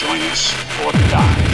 join 0.00 0.22
us 0.22 0.54
or 0.86 0.92
die. 1.10 1.49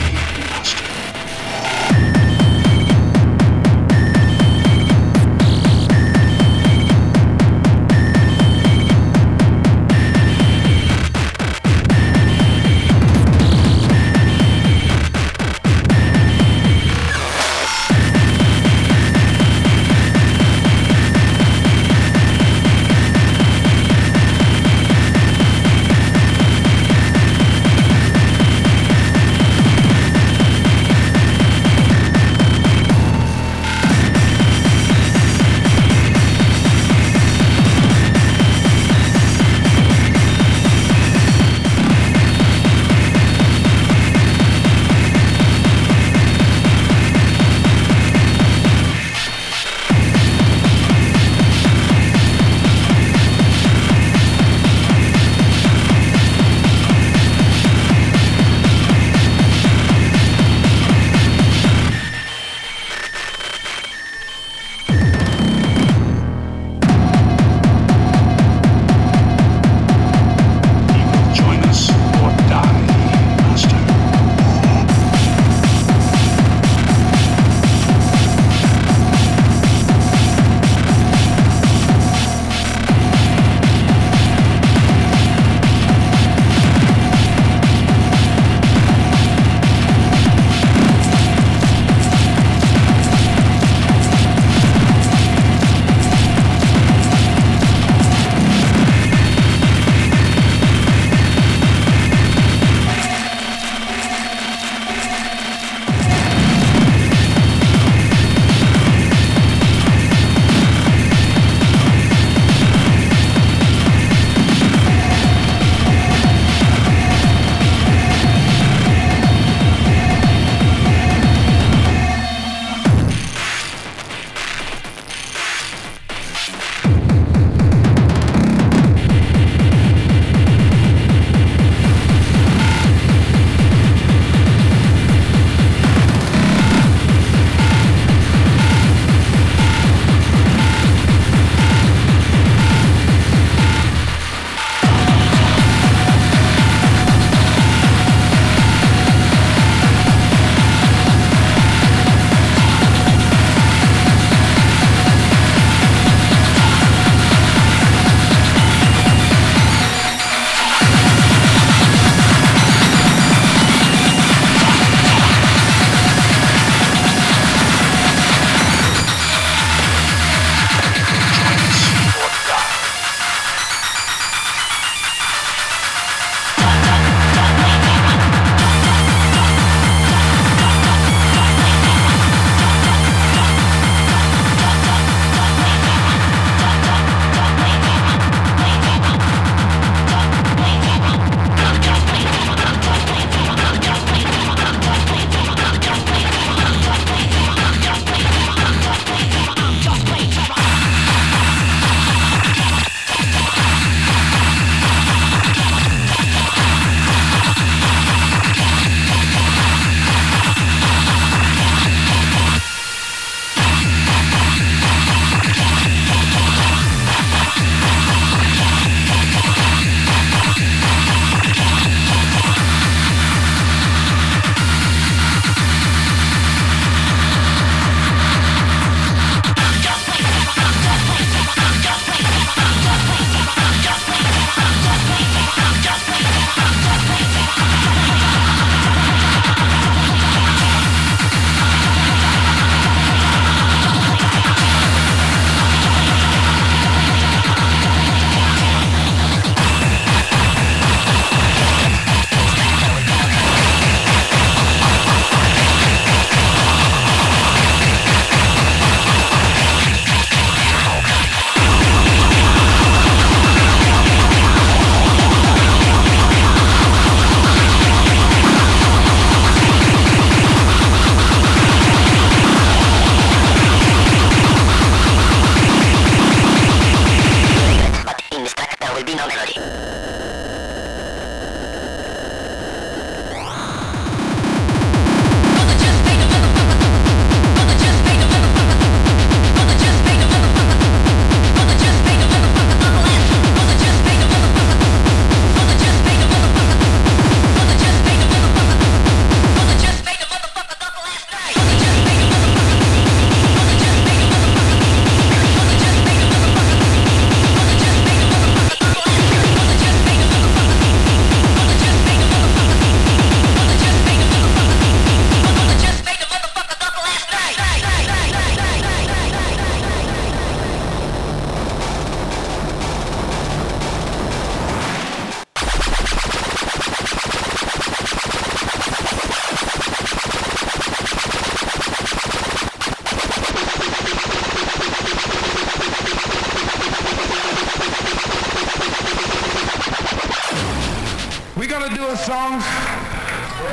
Songs 342.26 342.64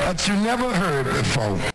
that 0.05 0.27
you 0.27 0.35
never 0.35 0.71
heard 0.75 1.05
before. 1.05 1.72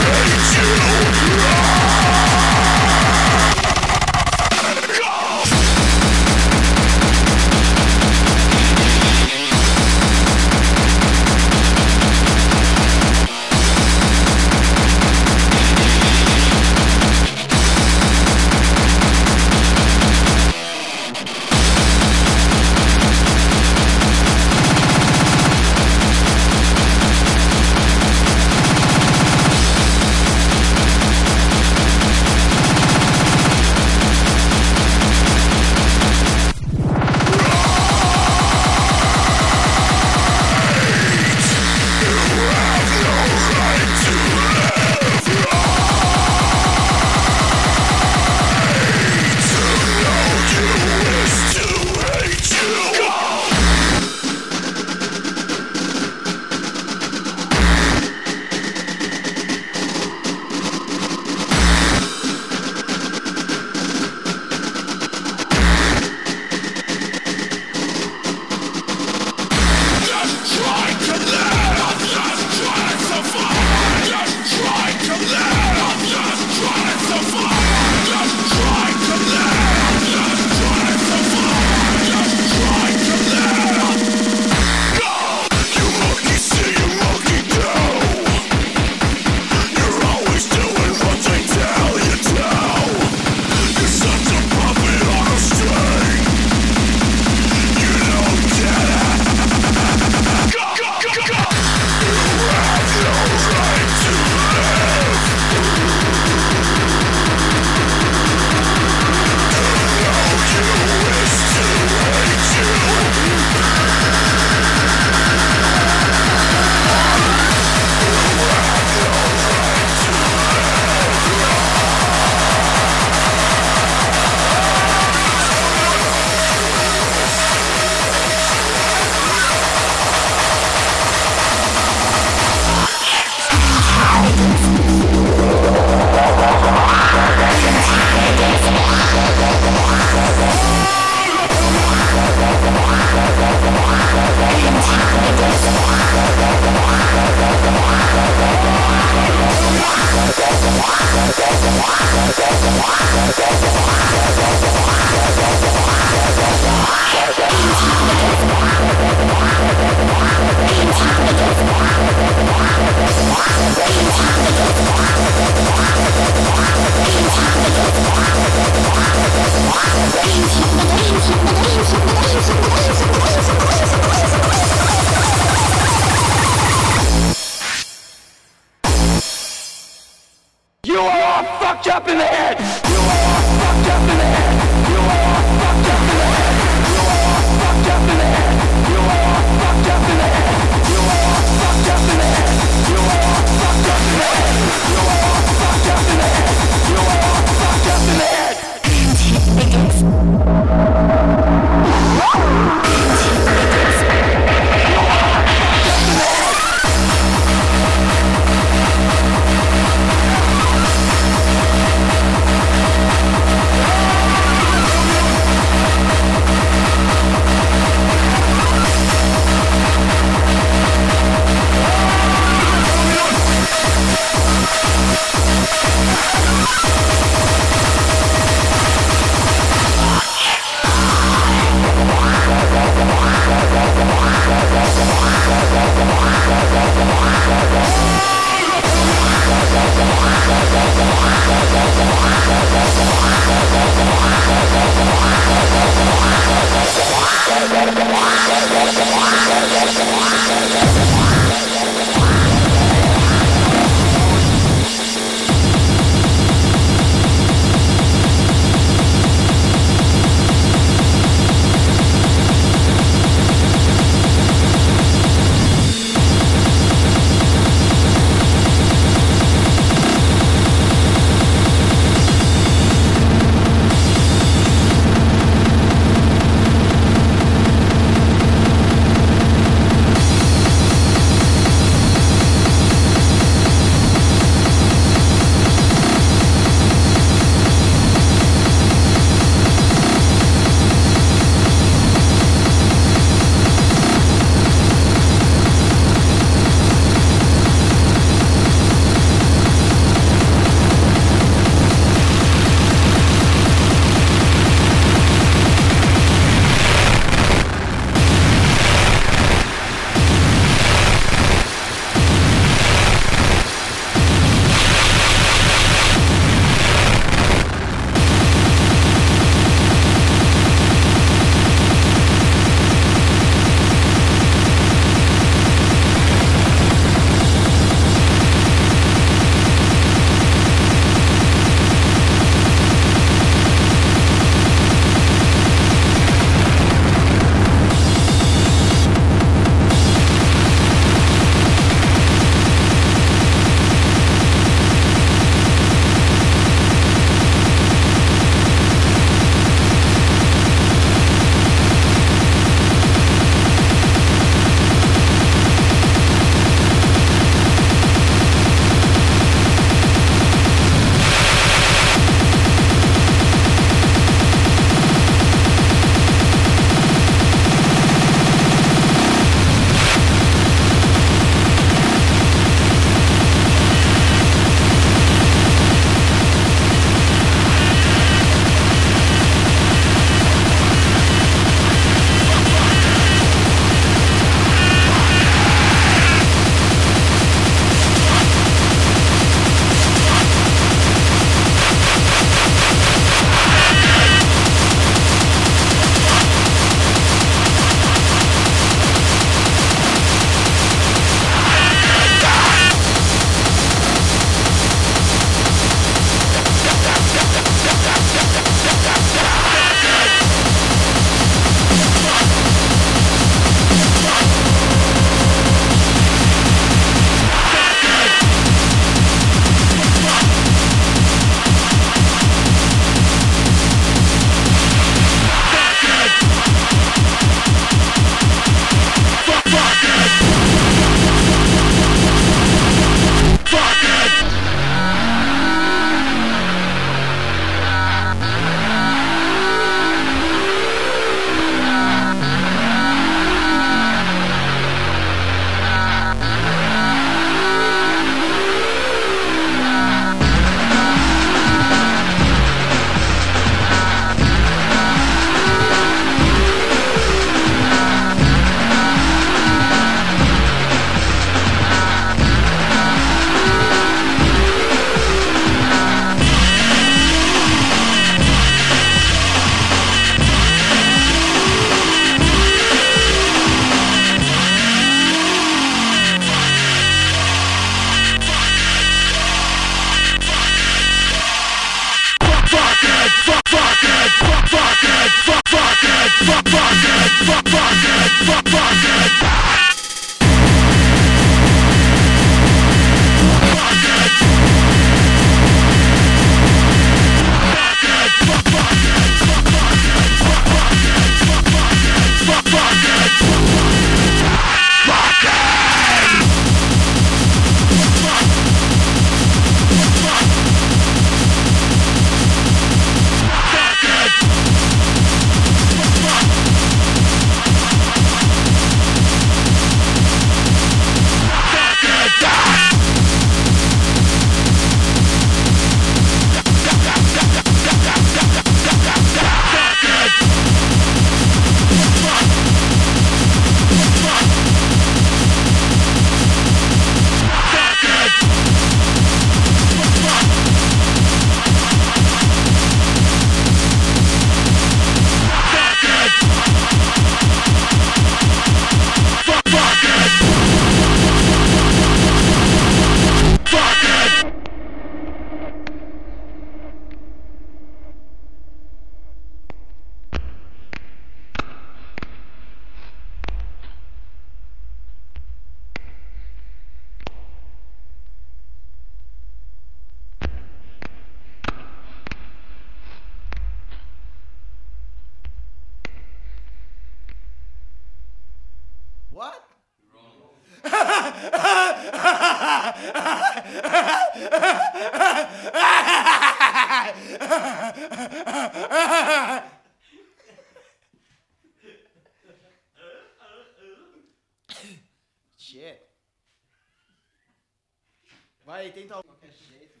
Jeito, 599.51 600.00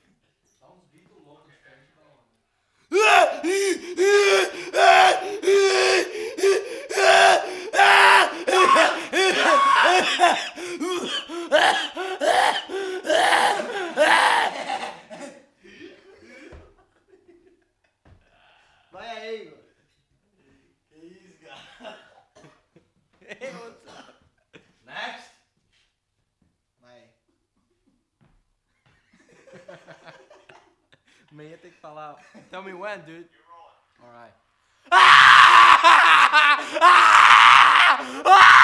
Meia 32.01 32.15
tem 32.33 32.41
que 32.41 32.49
falar. 32.49 32.49
Tell 32.49 32.63
me 32.63 32.73
when, 32.73 33.01
dude. 33.01 33.29
Alright. 34.03 34.33
De 34.83 34.89
ah! 34.91 36.57
ah! 36.81 38.23
ah! 38.25 38.60